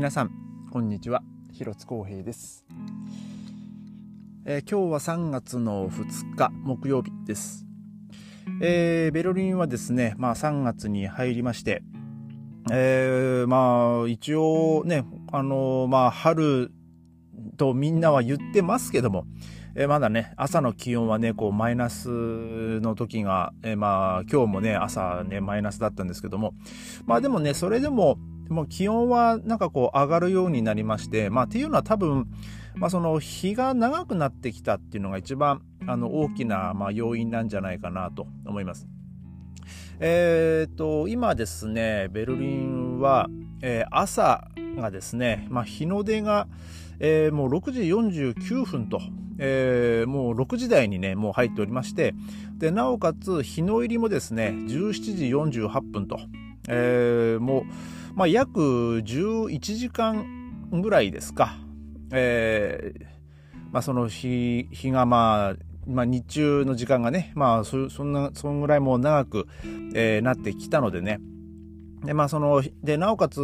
[0.00, 0.30] 皆さん
[0.72, 1.22] こんにちは。
[1.52, 2.64] 広津光平です、
[4.46, 7.66] えー、今日は3月の2日木曜日です、
[8.62, 11.82] えー、ベルリンはですねまあ3月に入りまして
[12.72, 16.72] えー、まあ一応ねあのまあ春
[17.58, 19.26] とみんなは言ってますけども、
[19.74, 26.54] えー、まだね、朝の気温はね、こう、マイナスの時が、えー、まあ、今日もね、朝ね、マイナスだったんですけども、
[27.04, 28.18] まあでもね、それでも、
[28.50, 32.26] もう気温はなんかこう上がるようになりまして、まあっていうのは多分、
[32.74, 38.88] まあその日が長くなってきたっていうのが一番あの大きなまあ要因なんじゃないかなと思います。
[40.00, 43.28] えっ、と、今ですね、ベルリンは、
[43.62, 46.48] えー、朝がですね、まあ日の出が、
[46.98, 49.00] えー、もう6時49分と、
[49.38, 52.14] えー、もう6時台にね、もう入っておりまして、
[52.58, 56.18] で、なおかつ日の入りもですね、17時48分と、
[56.68, 57.64] えー、もう、
[58.14, 58.60] まあ、約
[59.04, 61.56] 11時間ぐらいですか、
[62.12, 63.04] えー、
[63.72, 69.48] まあ、その日日がまあまあ、日中の時間がね、まあ、そそんな、そんぐらいも長く、
[69.94, 71.20] えー、なってきたのでね。
[72.04, 73.40] で、まあ、その、で、なおかつ、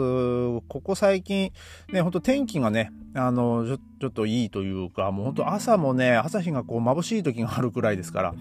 [0.69, 1.53] ここ最近、
[1.93, 8.35] ね、ほんと天気がね、あの、ちょちょっといいというか、もうほんと朝もね、朝日がこう眩しい時があるくらいですから、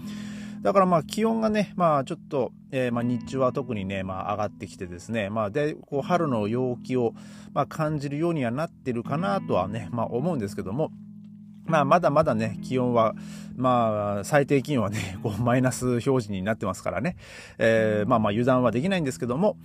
[0.66, 7.14] だからまあ気温がね、まあちょっと、えー、まあ日中は特にね、まあ上がってきてですね、まあで、こう春の陽気を、
[7.54, 10.90] まあ、感じるようにはなってるかなとはね、まあ思うんですけども、
[11.66, 13.14] まあ、まだまだね、気温は、
[13.54, 17.16] まあ、最低気温はね、こう、マイナス表示になってますからね、
[17.58, 19.56] えー、まあまあ、油断はできないんですけども、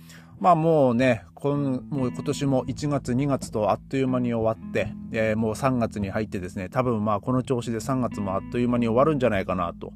[0.42, 9.92] まあもうね、このもう今年も1月2月とあっという間に終わって、えー、もう3月に入ってですね、多分まあこの調子で3月もあっという間に終わるんじゃないかなと。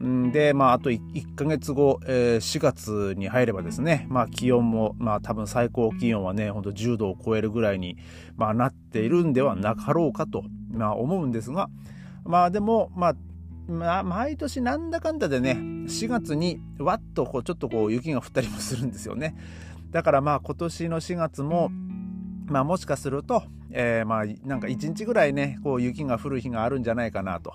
[0.00, 7.96] んで、まああと 1, 1ヶ月後、えー、4月に入ればですね、まあ気温も、まあ多分最高気温はね、ほんと10度を超えるぐらいに、
[8.36, 11.70] まあ、なっているんではなかろうかと、まあ思うんですが、
[12.22, 13.16] まあでも、まあ
[13.68, 19.36] まあ、毎年なんだかんだでね、4月にわっとこうちょっとこう雪が降ったりもするんですよね。
[19.90, 21.70] だからまあ今年の4月も、
[22.46, 27.54] まあもしかすると、えー、まあなんか1日ぐらいね、こう雪が降る日があるんじゃないかなと。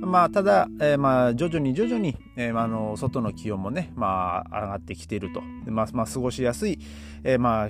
[0.00, 5.40] まあただ、えー、まあ徐々に徐々に、えー、あの外の気温もね、まあ上がってきていると。
[5.66, 6.78] まあ、まあ過ごしやすい、
[7.22, 7.68] えー、まあ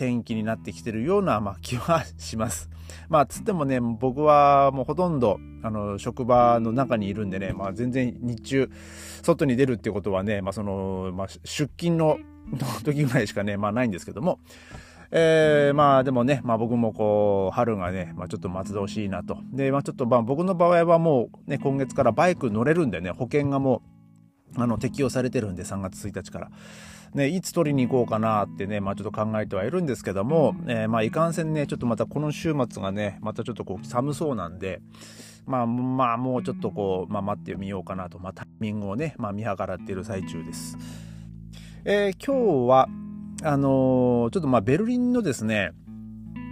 [0.00, 2.70] 天気になってきてるような、まあ、気はします。
[3.10, 8.70] まあ、つってもね、僕はもうほとんど、あの、職場の中にいるんでね、まあ、全然日中、
[9.22, 12.16] 外に出るってことはね、まあ、その、まあ、出勤の
[12.52, 14.38] の 時ぐらいしかね、まあ、ないんですけども、
[15.12, 19.38] えー、まあでもね、まあ僕もこう、春がね、まあちょっと待ち遠しいなと。
[19.52, 23.82] で、まあちょっとまあ僕の場合はもうね、今月からバイク乗れるんでね、保険がも
[24.56, 26.50] う、あの、適用されてるんで、3月1日から。
[27.14, 34.80] ね、いつ取りに行こうかなってね、まあちょっと考えてはいるんですけども、えー、まあいかんせんね、ちょっとまたこの週末がね、またちょっとこう寒そうなんで、
[35.44, 40.78] まあまあもうちょっとこう、まあ待ってみようかなと、まあタイミングをね、まあ見計らっている最中です。
[41.84, 42.88] えー、今日は、
[43.42, 45.72] あのー、ちょっとまあベルリンのですね、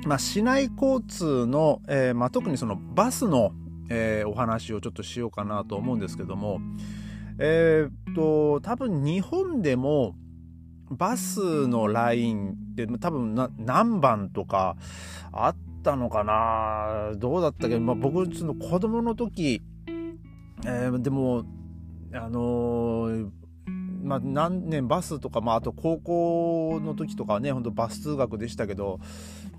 [0.06, 3.53] まあ市内交通の、えー、まあ特にそのバスの、
[3.91, 6.61] え、お話をちょっとしようかなと思うんですけども、
[7.38, 10.15] え、っと、多分日本でも、
[10.91, 14.77] バスのラインって多分何番とか
[15.31, 19.61] あったのかなどうだったっけ、まあ、僕その子供の時、
[20.67, 21.44] え、でも
[22.15, 23.28] あのー、
[24.03, 29.01] まあ、何年バスとか、まあ、あと高校の時とかねほんとバス通学でしたけど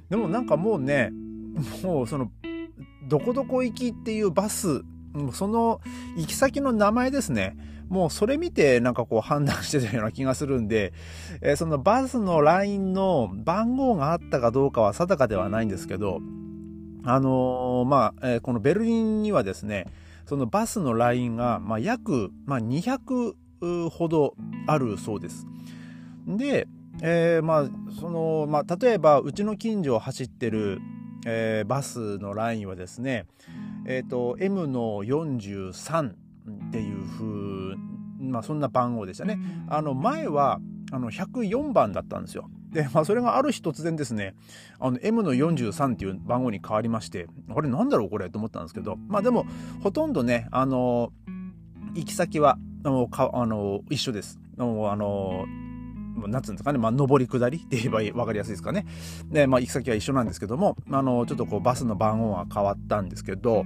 [0.10, 1.12] でもなんかもうね
[1.84, 2.32] もうその
[3.08, 4.84] どこどこ行きっていうバス
[5.34, 5.82] その
[6.18, 7.58] 行き先の名前ですね。
[7.90, 10.94] もうそれ見てなんかこう判断してたような気がするんで、
[11.42, 16.20] えー、そのバスのラインの番号があったかどうかは定かではないんですけど、
[17.04, 19.88] あのー、まあ、えー、このベルリンにはですね、
[20.28, 23.34] そのバスのラインが、まあ、約、まあ、200
[23.90, 24.36] ほど
[24.68, 25.46] あるそうです。
[26.28, 26.68] で、
[27.02, 27.70] えー、まあ、
[28.00, 30.80] その、まあ、例えば、うちの近所を走ってる、
[31.26, 33.26] えー、バスのラインはですね、
[33.86, 36.14] えっ、ー、と、M の43っ
[36.72, 37.90] ていう風
[38.20, 39.40] まあそんな番号でしたね。
[39.70, 40.60] あの前は
[40.92, 42.50] あの104番だったんですよ。
[42.72, 44.36] で、まあそれがある日突然ですね、
[44.80, 49.46] あの M の43っていう番号に変わりまして、これなんだろうこれと思ったんですけど、まあでも
[49.82, 51.12] ほとんどね、あの、
[51.96, 54.40] 行き先はあのかあの一緒です。
[54.58, 55.46] あの、あの
[56.28, 58.86] なんつうんですかね、まあ、上り下りって言えば分かりやすいですかね。
[59.30, 63.64] で、まあ、行き先は一緒なんですけども、あの、ちょっとこう、バスの番号が変わったんですけど、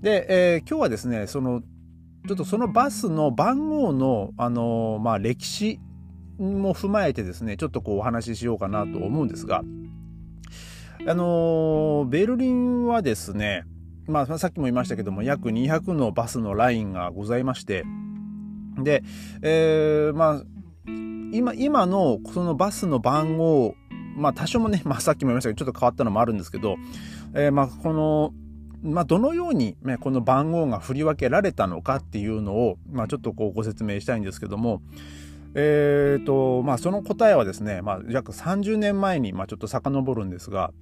[0.00, 1.62] で、えー、今日はですね、その、
[2.26, 5.78] ちょっとそのバスの番号の、あのまあ、歴史
[6.38, 9.62] も踏まえてですね、ちょっとこうお話ししようかなと思うんですが、
[11.06, 13.64] あのベルリンはですね、
[14.06, 17.84] まあ、さっきも言いましたけども、約200のバスのラインがございまして、
[18.78, 19.02] で、
[19.42, 20.42] えー、まあ、
[21.32, 23.74] 今、今のそのバスの番号、
[24.16, 26.76] まあ多少もね、 まあさっきも言いましたけど、ちょっと変わったのもあるんですけど、
[27.34, 28.32] えー、まあこの、
[28.82, 34.82] まあどのように、ね、この番号が振り分けられたのかっていうのを、まあちょっとこうご説明したいんですけども、
[35.54, 40.72] えーと、まあその答えはですね、まあ約30年前に、まあちょっと遡るんですが、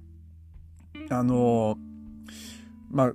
[1.09, 1.77] あの
[2.91, 3.13] まあ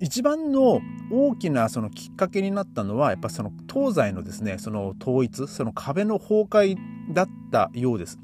[0.00, 0.80] 一番の
[1.10, 6.76] 大きなそのきっかけになったのはやっぱその東西のですねその統一その壁の崩壊
[7.12, 8.18] だったようです。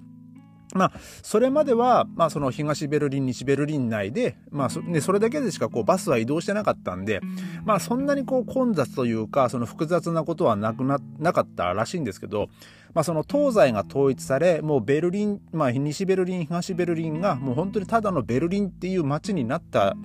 [0.73, 7.21] まあ、それまでは、まあ、その東ベルリン、西ベルリン内で、まあそ、ね、それだけでしかこうバスは移動してなかったんで、
[7.65, 12.49] まあ、そんなにこう混雑というか、その複雑なことはなくな、なかったらしいんですけど、
[12.95, 19.97] まあ、その東西が統一され、もうベルリン、まあ、西ベルリン、東ベルリンが、もう本当にただのベルリンっていう街になった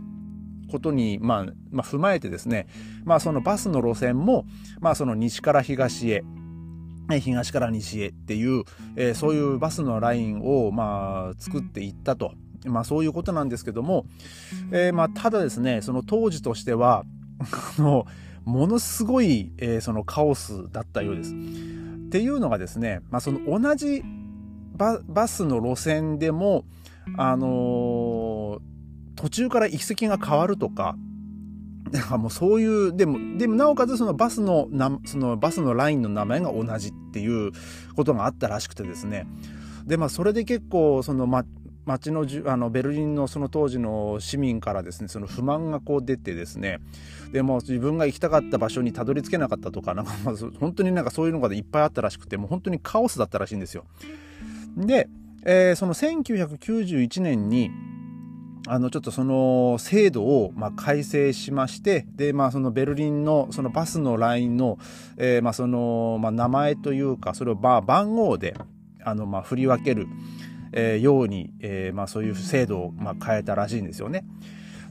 [0.72, 2.68] ことに、まあ、まあ、踏まえてですね、
[3.04, 4.46] まあ、そのバスの路線も、
[4.80, 6.24] まあ、その西から東へ、
[7.20, 8.64] 東から西へっていう、
[8.96, 12.34] えー、そういうバスのラインを、まあ、作っていったと。
[12.66, 14.08] まあ、そういうことなんですけども、
[14.72, 17.04] えー、まあ、ただですね、その当時としては、
[17.78, 18.08] あの、
[18.44, 21.34] ものすごい、えー、そのカオスだったようです。
[21.34, 21.36] っ
[22.10, 24.04] ていうのがですね、まあ、その同じ
[24.78, 26.66] ババスの路線でも、
[27.18, 27.48] あの
[29.16, 30.96] 途中から行き先が変わるとか、
[31.92, 34.68] なんかもうそういう、でも、でもなおかつそのバスの、
[35.06, 37.52] そのバスのラインの名前が同じっていう
[37.96, 39.28] ことがあったらしくてですね。
[39.86, 41.46] で、まあそれで結構、その、ま、
[41.86, 46.80] 街のじあのベルリンのその当時の市民からですねその不満がこう出てですね
[47.32, 53.86] でも自分が行きたかった場所にたどり着けなかったとかなんかまず本当になんかそういうのがいっぱいあったらしくてもう本当にカオスだったらしいんですよ。
[54.78, 55.08] で、
[55.46, 57.70] えー、その1991年に
[58.68, 64.80] あの、ちょっとその制度を、まあ、改正しまして、で、まあ、そのベルリンの、そのバスのラインの、
[65.18, 68.56] えー、まあ、その、まあ、名前というか、それを、まあ、番号で、
[69.04, 70.08] あの、まあ、振り分ける、
[70.72, 74.26] えー、ように、えー、まあ、そういう制度を、まあ、変えたらしいんですよね。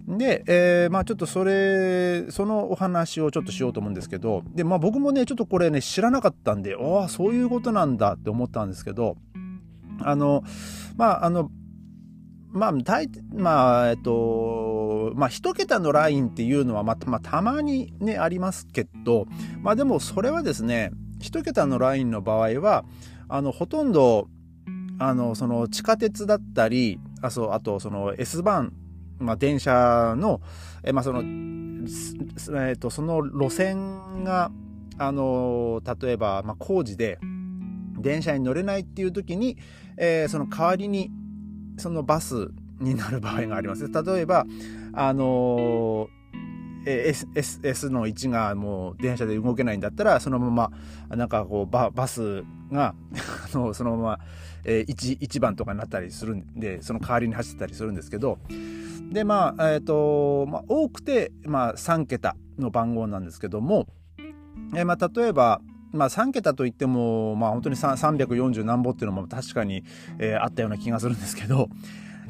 [0.06, 9.16] で、えー、まあちょっとそれ、そのお話をちょっとしようと思うんですけど、で、まあ僕もね、ちょっとこれね、知らなかったんで、ああ、そういうことなんだって思ったんですけど、
[10.00, 10.44] あの、
[10.96, 11.50] まああの、
[12.54, 19.26] まあ、大、まあ、えっと、まあ、一桁のラインっていうのはまた、まあ、たまにね、ありますけど、
[19.60, 22.84] まあ、でもそれはですね、一桁のラインの場合は、
[23.28, 24.28] あの、ほとんど、
[25.00, 28.72] あの、その地下鉄だったり、あそうあと、その S バン、
[29.18, 30.40] まあ、電車の、
[30.84, 31.24] え、まあ、その、
[32.68, 34.52] えっと、その路線が、
[34.98, 37.18] あの、例えば、まあ、工事で、
[37.98, 39.56] 電車に乗れないっていう時に、
[39.96, 41.10] えー、その代わりに、
[41.76, 42.48] そのバス
[42.80, 43.90] になる場合があります。
[43.90, 44.46] 例えば、
[44.92, 50.70] あのー、S, S, S の1がもう電車で動けないんだったら、そのまま、
[51.16, 52.94] なんかこうバ、バスが
[53.48, 54.18] そのまま、
[54.64, 58.38] えー、1、1番とかになったりするんで、その代わりに走ってたりするんですけど、
[59.12, 63.86] で、まあ、えっ、ー、と、まあ、多くて、まあ、3桁の番号なんですけども、
[64.74, 65.60] えー、まあ、例えば、
[65.94, 69.84] まあ3桁といっても、まあ本当に340何歩っていうのも確かに、
[70.18, 71.68] えー、あったような気がするんですけど、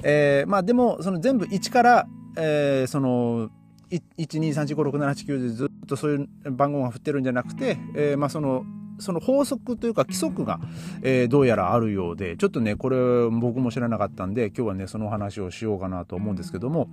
[0.02, 2.06] えー、まあでも、その全部1から、
[2.36, 3.50] えー、その、
[3.90, 8.64] 123456789でずっとそういう番号が振ってるんじゃなくて、えー、まあその、
[8.98, 10.60] その法則というか規則が、
[11.02, 12.96] えー、どうやらあるようで、ちょっとね、これ
[13.30, 16.88] 僕も知らなかったんで、今日はね、その話をしようかなと思うんですけども、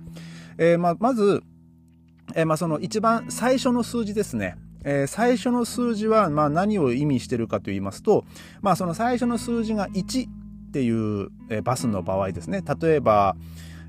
[0.58, 1.42] えー、まあ、まず、
[2.34, 4.56] えー、まあその一番最初の数字ですね。
[4.84, 8.24] えー、最初の数字は、まあ、何を意味してるかと言いますと、
[8.60, 10.30] まあ、その最初の数字が1っ
[10.72, 12.62] ていう、えー、バスの場合ですね。
[12.80, 13.36] 例えば、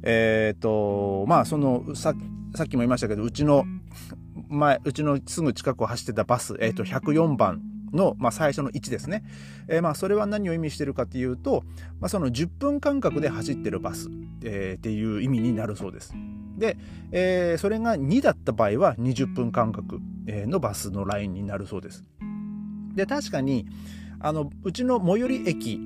[0.03, 2.13] えっ、ー、と、まあ、その、さ、
[2.55, 3.65] さっきも言いましたけど、うちの、
[4.49, 7.61] 前、うちのすぐ近くを走ってたバス、えっ、と、104番
[7.93, 9.23] の、まあ、最初の1ですね。
[9.67, 11.63] えー、まあ、それは何を意味してるかというと、
[12.01, 14.09] まあ、その10分間隔で走ってるバス、
[14.43, 16.13] えー、っていう意味になるそうです。
[16.63, 16.77] で、
[17.11, 22.05] えー、それが2だった場合は20分間隔のバスのラインになるそうです。
[22.95, 23.65] で、確かに、
[24.21, 25.79] あの、うちの最寄り駅、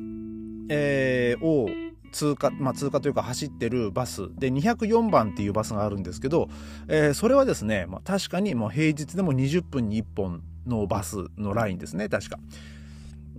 [0.70, 1.68] えー、を
[2.12, 6.48] 通過、まあ、通過というか走ってるバスで204番っていうバスがあるんですけど、
[6.88, 12.38] えー、それはですね、まあ、確かにもう平日でも20分に1本のバスのラインですね、確か。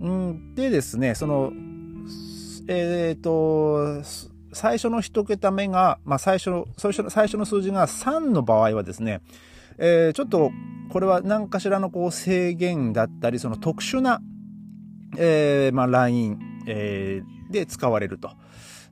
[0.01, 1.53] うんでですね、その、
[2.67, 4.03] えっ、ー、と、
[4.53, 9.21] 最初の一桁目が、まあ、最初の、最初の、最初の数字が3の場合はですね、
[9.77, 10.51] えー、ちょっと、
[10.89, 14.21] これは何かしらのこう制限だったり、その特殊な、
[15.17, 18.31] えー、まあ、ライン、えー、で使われると。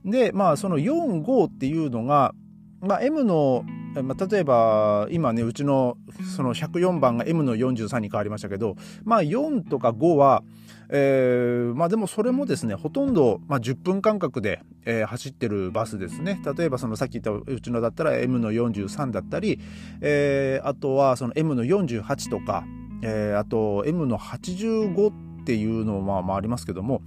[0.04, 2.34] で、まあ、その4、5っていうのが、
[2.80, 3.64] まあ、M の、
[4.02, 5.96] まあ、例えば、今ね、うちの
[6.36, 10.42] その104番が M の43に変わりましたけど、まあ、4とか5は、
[10.90, 16.40] えー、まあでもそれもですね、ほとんど、まあ、10分間隔で、えー、走ってるバスですね。
[16.56, 19.60] 例えばそのさっき言ったうちのだったら M の43だったり、
[20.00, 22.64] えー、あとはその M の48とか、
[23.02, 27.02] えー、あと M の85っていうのもまあありますけども、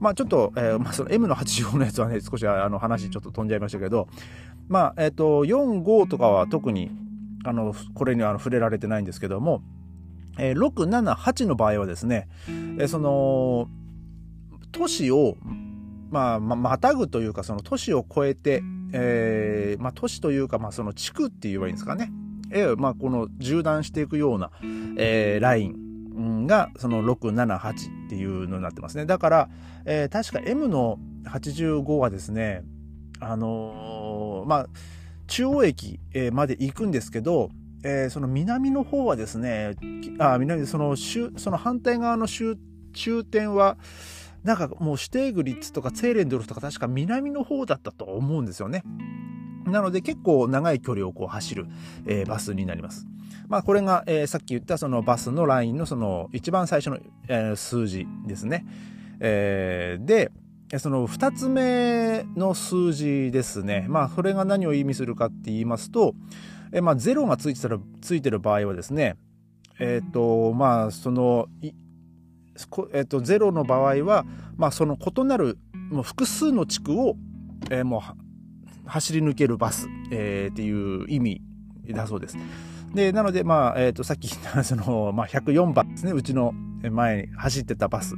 [0.00, 4.08] まあちょっと、えー、まあその M の85のやつはね、少しあの話ちょっと飛んじゃいましたけど、
[4.68, 6.90] まあえっ、と、4、5とかは特に、
[7.44, 9.62] あの、これには触れられてないんですけども、
[10.38, 13.68] えー、6、7、8の場合はですね、えー、その、
[14.72, 15.36] 都市を、
[16.10, 22.12] まあ、ま、またぐというか、その都市を越えて、えー、まあ、都市というか、まあ、その地区って言えばいいんですかね。
[22.50, 24.50] えー、まあ、この縦断していくような、
[24.96, 29.06] えー、ラインが、その6、7、8っていうのになってますね。
[29.06, 29.48] だから、
[29.84, 32.62] えー、確か M の85はですね、
[33.20, 34.66] あのー、まあ、
[35.26, 36.00] 中央駅
[36.32, 37.50] まで行くんですけど、
[37.82, 39.74] えー、その南の方はですね、
[40.18, 42.56] あ南そのその反対側の終
[42.94, 43.76] 終点は、
[44.42, 48.82] なんかもうシュテーグリッツとかツェーレンドルフとか確か南の方だったと思うんですよね。
[49.66, 51.66] なので結構長い距離をこう走る、
[52.06, 53.06] えー、バスになります。
[53.48, 56.98] まあこれが、えー、さっき言ったそのバスのラインのその一番最初の、
[57.28, 58.66] えー、数字ですね。
[59.20, 60.30] えー、で、
[60.78, 63.86] その2つ目の数字ですね。
[63.88, 66.14] まあそれが何を意味するかって言いますと、
[66.74, 69.16] えまあ、0がついてたらついてる場合はですね、
[69.78, 74.24] えっ、ー、と、まあ、その、えー、と、0の場合は、
[74.56, 75.56] まあ、その異なる、
[75.90, 77.16] もう複数の地区を、
[77.70, 81.42] えー、もう、走り抜けるバス、えー、っていう意味
[81.90, 82.36] だそうです。
[82.92, 86.12] で、なので、まあ、えっ、ー、と、さっき言ったその、まあ、104番ですね。
[86.12, 86.52] うちの
[86.90, 88.14] 前に走ってたバス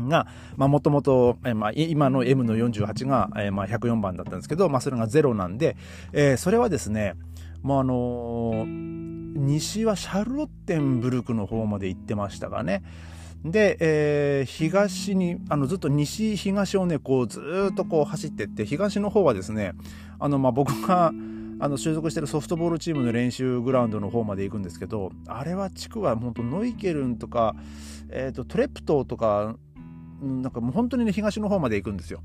[0.00, 5.76] が、まあ、もともと、えまあ、今の M の48が、えまあ、104番だったんですけど、まあ、それが0なんで、
[6.12, 7.14] えー、それはですね、
[7.62, 8.64] もうあのー、
[9.38, 12.82] 西はシャルロッテンブルクの方まで行ってましたがね。
[13.44, 17.40] で、えー、東に、あの、ずっと西、東をね、こう、ず
[17.72, 19.72] っとこう走ってって、東の方はですね、
[20.20, 21.12] あの、まあ、僕が、
[21.58, 27.56] あの、所属してるソフトボールチームの練習グラウンドの方まで行くんですけど、あれは地区は本当ノイケルンとか、
[28.10, 29.56] えっ、ー、と、トレプトとか、
[30.22, 32.22] なんかもう本当にね、東の方まで行くんですよ。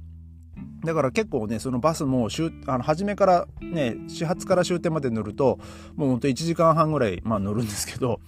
[0.86, 2.30] だから結構ね、そのバスも
[2.68, 5.60] あの初めからね、始発から終点まで乗ると、
[5.96, 8.20] もうほんと1時間半ぐらい、まあ、乗るんですけど、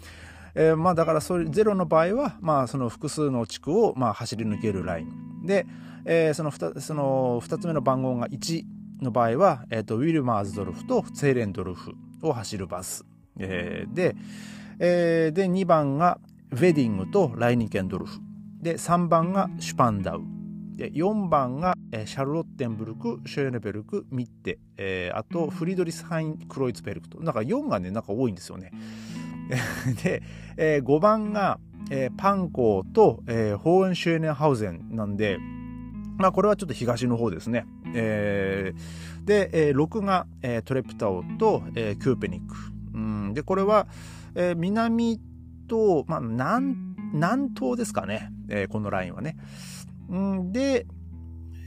[0.56, 5.46] えー、まあだからそれゼロの場合は、まあその複数の地区をまあ走り抜けるライン。
[5.46, 5.68] で、
[6.06, 8.64] えー、その 2, その2つ目の番号が1
[9.02, 13.06] の場合は、えーと、ウィルマーズドルフとツェーレンドルフを走るバス。
[13.38, 14.16] えー、で、
[14.80, 16.20] えー、で、2番が
[16.52, 18.20] ウェディングとライニケンドルフ。
[18.62, 20.22] で、3番がシュパンダウ。
[20.80, 27.20] で4番が、えー、シャルロッテンブルク、ショーネベルク、ミッテ、えー、あとフリードリスハイン・クロイツベルクと。
[27.20, 28.72] なんか4がね、なんか多いんですよね。
[30.04, 30.24] で、
[30.56, 31.60] えー、5番が、
[31.92, 35.38] えー、パンコーと、えー、ホーエンシュエネンハウゼンなんで、
[36.18, 37.66] まあこれはちょっと東の方ですね。
[37.94, 42.56] えー、で、えー、6が、えー、トレプタオと、えー、クーペニック。
[42.94, 43.88] うん、で、これは、
[44.34, 45.20] えー、南
[45.68, 46.76] と、まあ南、
[47.14, 48.32] 南東ですかね。
[48.50, 49.38] えー、このラインはね。
[50.12, 50.86] んで、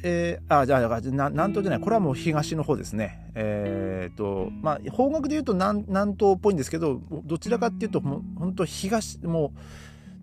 [0.04, 3.30] えー、あ、じゃあ、南東じゃない、これはもう東の方ですね。
[3.34, 9.58] えっ、ー、と、まあ、方角で言うと南南東っぽいんですけど、どちらかっていうと、もう本当東、もう、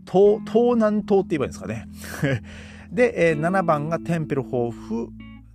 [0.06, 1.88] 東、東南東って言えばいいんですかね。
[2.92, 5.10] で、えー、7番がテンペルホーフ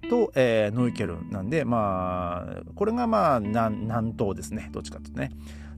[0.08, 4.70] と、えー、ノイケルンなんで、まあ、これがまあ南、南東ですね。
[4.72, 5.30] どっちかっていうとね。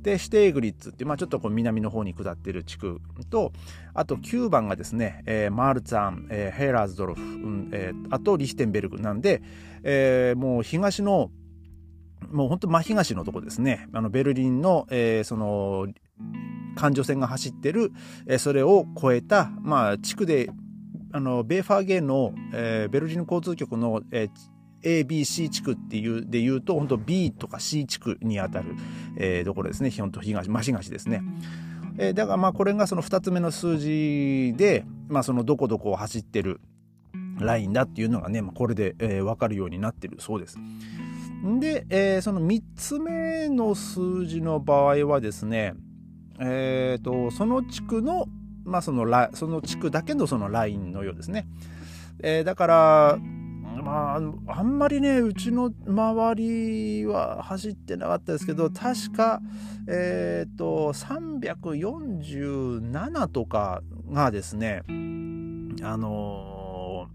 [0.06, 3.50] で、シュテーグリッツっていう、まあ、ちょっとこう南の方に下ってる地区と、
[3.92, 9.42] あと9番がですね、えー、マールツァン、えー、ヘーラーズドルフ、うんえー、あとリヒテンベルグなんで、
[9.82, 11.32] えー、もう東の、
[12.30, 13.88] もう本当真東のとこですね。
[13.92, 15.88] あの、ベルリンの、えー、その、
[16.76, 17.90] 環状線が走ってる、
[18.28, 20.50] えー、それを超えた、まあ、地区で、
[21.10, 24.30] あの、ベーファーゲーの、えー、ベルリン交通局の、えー、
[24.82, 28.74] ABC 地区っていうで言うと、本当 B とか C 地区にあたる、
[29.16, 29.90] えー、ところですね。
[29.90, 31.22] 本当東、真東ですね。
[31.98, 36.60] えー、だからまあこれがその2つ目の数字で、まあそのどこどこを走ってる
[37.38, 40.58] ラインだっていうのがね、まあ、これで、えー、分かるようになってるそうです。
[41.60, 45.74] で、えー、その3つ目の数字の場合はですね、
[46.40, 48.26] えーと、その地区の、
[48.64, 51.46] まあ、そのその地区だけのそのラインのようですね。
[52.22, 53.18] えー、だから、
[53.82, 54.20] まあ、
[54.58, 59.40] あんまりね、うちの周りは走ってなかったですけど、確か、
[59.88, 64.82] えっ、ー、と、347とかがですね、
[65.82, 67.08] あの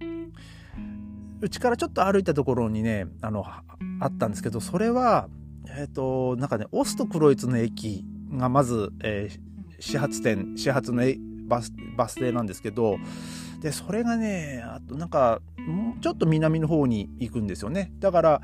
[1.41, 3.63] うちからちょっと歩いたところにねあのあ
[4.05, 5.27] ったんですけどそれは
[5.67, 11.03] えっ、ー、となんかねオストクロイツの駅がまず、えー、始発点始発の
[11.47, 12.97] バスバス停なんですけど
[13.61, 15.39] でそれがねあとなんか
[16.01, 17.91] ちょっと南の方に行くんですよね。
[17.99, 18.41] だから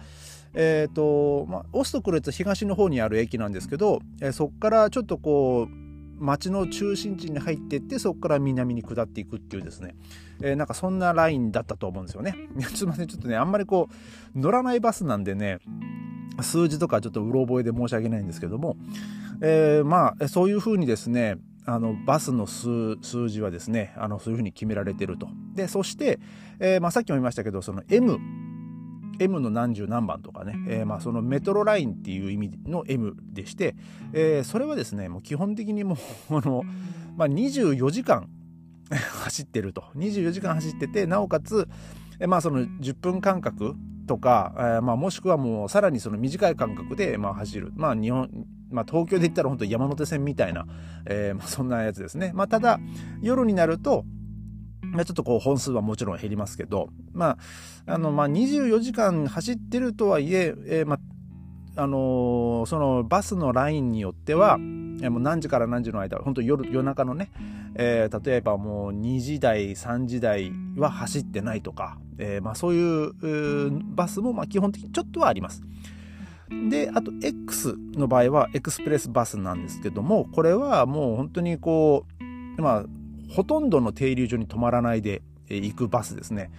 [0.53, 9.95] えっ、ー、と、まあ、オストクロイツ東の方にある駅なんですけど、えー、そこからちょっとこう町の中心地に入ってってそこから南に下っていくっていうですね、
[10.41, 12.35] えー、なんかそんなラインだったと思うんですよね。
[12.73, 13.89] すいませんちょっとねあんまりこ
[14.35, 15.59] う乗らないバスなんでね
[16.41, 18.77] 数字とかちょっとうろ覚えで申し訳ないんですけども、
[19.41, 22.97] えー、まあそういうふうにですねあのバスの数
[23.29, 25.27] 字はですねあのそういうふうに決められてると。
[25.53, 26.19] でそして、
[26.59, 28.17] えーまあ、さっきも言いましたけどその M
[29.19, 33.75] M の何十何番とかね、えー、まあそのメトロラインっていう意味の M でして、
[34.13, 35.97] えー、それはですねもう基本的にもう
[36.37, 36.63] あの、
[37.17, 38.29] まあ、24時間
[39.23, 41.67] 走ってると24時間走っててなおかつ、
[42.19, 48.29] えー、まあその10分間隔とか、えーまあ、もしくはもうさらにその短い間隔でまあ走るまあ日本
[48.69, 50.65] まあ、東京で言ったら本当山手線みたいな、
[51.05, 52.31] えーまあ、そんなやつですね。
[52.33, 52.79] まあ、ただ
[53.21, 54.05] 夜になると、
[54.95, 57.37] ちょっとこう本数はもちろん減りますけど、ま
[57.85, 60.95] あ、あの、まあ、24時間走ってるとはいえ、えー、ま
[61.75, 67.31] あ、あのー、そのバスのラインによっては、もう何時から何時の間、本当夜、夜中のね、
[67.75, 75.61] えー、例えばもう2時台、3時台は走ってないとか、えー、まあそういうバスもまあ基本的にちょっとはあります。
[76.69, 82.05] で、あと X の場合はエクスプレスバスなんですけども、これはもう本当にこ
[82.57, 82.85] う、まあ
[83.29, 86.51] ほとんどの停留所に止まらないで行くバスですね。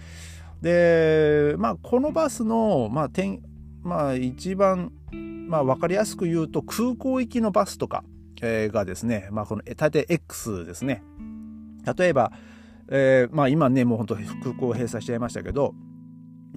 [0.61, 3.41] で、まあ、このバスの、まあ、点、
[3.81, 4.91] まあ、一番、
[5.47, 8.03] まあ、分かりやすく言うと、空港行きのバスとか、
[8.41, 11.03] え、がですね、まあ、この、大体 X ですね。
[11.97, 12.31] 例えば、
[12.89, 15.73] えー、まあ、今ね、もう本当空港を閉鎖しちゃいましたけど、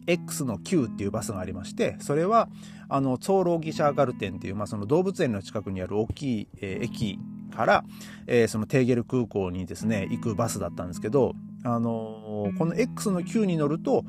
[0.07, 2.49] X の Q っていうバスがありましてそれは
[2.89, 7.19] あのツォーロギシャーガルテンっていう、まあ、その動物園の近くにある大きい、えー、駅
[7.52, 7.85] から、
[8.26, 14.05] えー、そのテーゲル空港にですね行くバスだったんですけど、あのー、この X の Q に乗ると、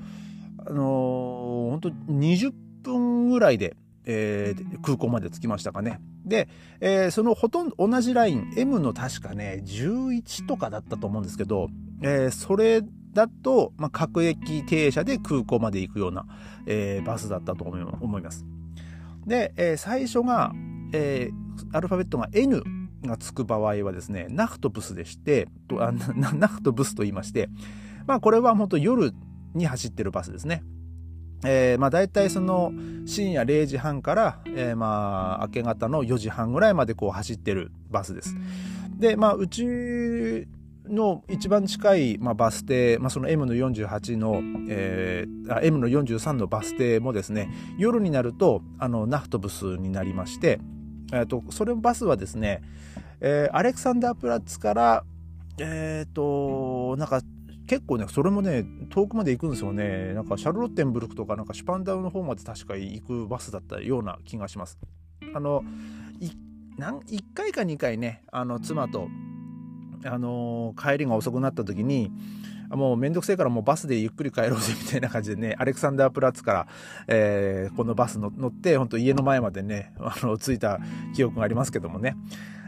[0.66, 6.00] あのー、本当20分ぐらいで、えー、空港まで着きましたかね。
[6.26, 6.48] で、
[6.80, 11.68] えー、そのほとんど同じライン M の確かね11とかだったと思うんですけど、
[12.02, 12.82] えー、それ
[13.14, 16.26] だと、まあ、各駅停車で空港まで行くような、
[16.66, 18.46] えー、バスだったと思います。
[19.26, 20.54] で、えー、最初が、
[20.94, 22.64] えー、アルファベットが N
[23.06, 27.50] がつく場合はですね、ナフトブスでして、とあナフトブスと言いまして、
[28.08, 29.14] まあこれは本当夜
[29.54, 30.64] に走ってるバスですね。
[31.46, 32.72] えー、まあ大体その
[33.06, 38.36] 深夜0時半から、えー、まあ明け方の4時半ぐらいまでこう走ってるバスです。
[38.98, 40.48] で、まあうち
[40.90, 50.60] の一番近い、まあ、バス停、まあ、その M の48の、えー、M の43のバス停もですね夜になるとあのナフトブスになりまして、
[51.14, 52.62] えーと、それバスはですね、
[53.22, 55.04] えー、アレクサンダープラッツから
[55.60, 57.22] えっ、ー、となんか
[57.68, 60.14] 結構ねそれもね遠くまで行くんですよね。
[60.14, 64.78] なんかシャルロッテンブルクとかなんかシュパンダウの方まで確か行くバスだったような気がします。
[65.34, 65.64] あの
[66.20, 69.08] 1, 回か2回ねあの妻と
[70.06, 72.12] あの、帰りが遅くなった時に
[72.76, 76.68] もうめんどくせえからもうバスでゆっくり帰ろうぜみたいな感じでね、 アレクサンダープラッツから、
[77.08, 80.80] えー、このバス乗って、本当家の前までね、 あの、着いた
[81.16, 82.16] 記憶がありますけどもね。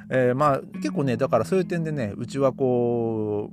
[0.10, 3.52] えー、まあ結構ね、だからそういう点でね、うちはこ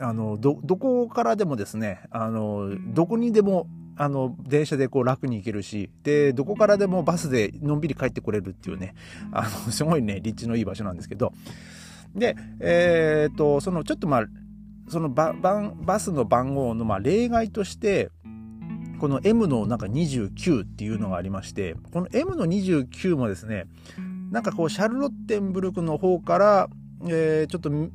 [0.00, 8.96] う、あの、ど、どこからでもですね、あの、どこにでもあの、電車でこう楽に行けるし、で、どこからでもバスでのんびり帰ってこれるっていうね、
[9.30, 11.32] あの、すごいね、立地のいい場所なんですけど、
[12.14, 14.26] で、えっ、と、そのちょっとまあ、
[14.88, 18.10] そのババスの番号のまあ例外として、
[19.00, 23.66] この M のなんか29っていうのがありまして、この M の29もですね、
[24.30, 26.68] なんかこうシャルロッテンブルクの方から、
[27.06, 27.90] えー、ちょっとミ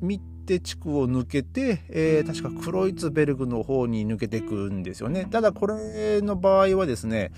[0.00, 5.26] ッテ地区を抜けて、えー、確かクロイツベルグの方に抜けていくんですよね。
[5.30, 7.32] ただこれの場合はですね、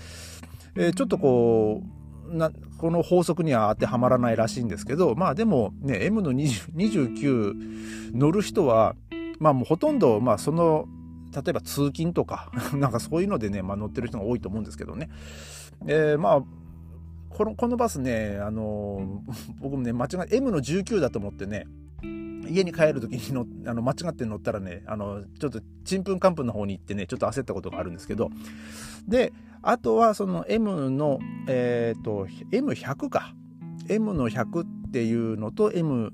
[0.75, 1.97] えー、ちょっとこう、
[2.29, 8.95] なこの法則には当てはまらないらしいんですけどまあでもね M の29乗る人は
[9.39, 10.87] まあもうほとんどまあその
[11.33, 15.09] 例えば通勤とか なんかそういうのでね、まあ、乗ってる人が多いと思うんですけどね、
[15.85, 16.43] えー、まあ
[17.29, 19.21] このこのバスねあの
[19.59, 21.67] 僕もね間違え M の19だと思ってね
[22.49, 28.29] 家に帰る時にのあの間違って乗ったらねあのちょっとちんぷんかんぷんの方に行ってねちょっと焦ったことがあるんですけど
[29.07, 33.33] であとはその M の、えっ、ー、と、M100 か。
[33.89, 36.11] M の100っていうのと M、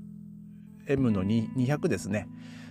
[0.86, 2.28] M の200ですね。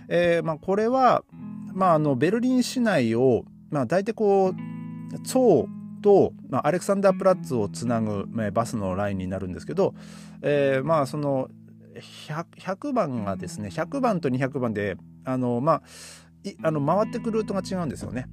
[0.08, 1.24] えー、まあ、これは、
[1.72, 5.68] まあ、あの、ベルリン市内を、まあ、大体こう層
[6.02, 9.94] と、まあ、アレクサンダープラッツをつなぐ、まあ、バスのラインになるんですけど、
[10.42, 11.48] えー、まあその
[12.00, 15.82] 100, 100, 番がですね100番と200番であのまあ
[16.62, 18.26] あの回ってくるルートが違うんですよね。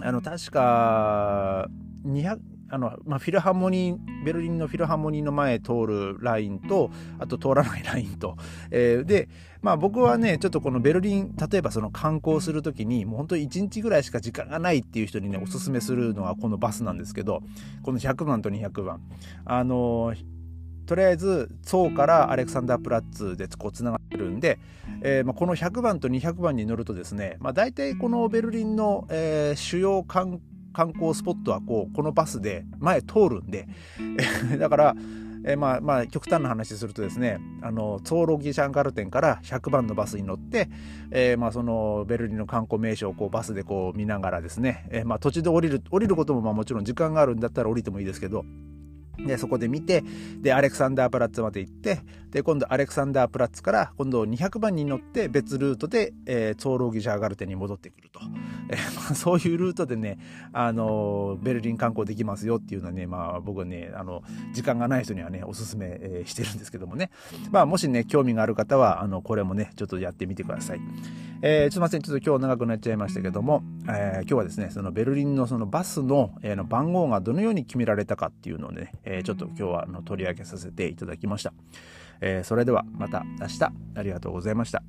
[0.00, 1.68] あの確か
[2.04, 8.36] 200あの、まあ、フィルハーモニー、ベルリンのフィルハーモニーの前通るラインと、あと通らないラインと。
[8.70, 9.28] えー、で、
[9.62, 17.42] まあ僕はね、ちょっとこのベルリン、例えばその観光するときに、もう本当に1日ぐらいしか時間がないっていう人にね、おすすめするのはこのバスなんですけど、
[17.82, 19.00] この100番と200番。
[19.44, 20.14] あの
[20.86, 24.58] とりあえず、宋からアレクサンダープラッツでこう繋がってるんで、
[25.02, 33.66] えーまあ、この100番と200番に乗るとですね、まあ、大体このベルリンの、えー、主要観光観光スポットはこうこのバスで前通るんで
[34.60, 34.94] だから、
[35.46, 40.68] えー、まあまあ極端な話するとですねあのツォーロギシャンガルテンから100番のバスに乗って、
[41.10, 48.44] えー、まあそのベルリンの観光名所をこうバスでこう見ながらですね、えー、まあ途中で降りる降りることもまあもちろん時間があるんだったら降りてもいいですけど
[49.18, 50.04] で、そこで見て、
[50.40, 52.00] で、アレクサンダープラッツまで行って、
[52.30, 58.20] で、今度アレクサンダープラッツから、今度200番に乗って別ルートで、えー、ツォーローギジャーガルテに戻ってくると。
[58.68, 60.18] え、まあ、そういうルートでね、
[60.52, 67.10] あの、ベルリン観光できますよっていうのはね、まあ僕はね、あの、時間がない人にはね、おすすめ、え、してるんですけどもね。
[67.50, 70.80] まあもしね、興味がある方は、あの、これもね、ちょっとやってみてください。
[71.42, 81.52] えー、すいません、ちょっと今日長くなっちゃいましたけども、えー、今日はですね、そのベルリンのそのバスの,、えー、の番号がどのように決められたかっていうのをね、えー、ちょっと今日はあの取り上げさせていただきました。
[82.20, 84.82] え、それではまた明日ありがとうございました。